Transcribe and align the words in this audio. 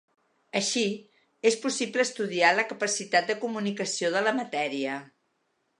Així, 0.59 0.85
és 1.49 1.57
possible 1.65 2.05
estudiar 2.09 2.51
la 2.61 2.67
capacitat 2.73 3.31
de 3.33 3.39
comunicació 3.45 4.13
de 4.19 4.29
la 4.31 4.35
matèria. 4.41 4.99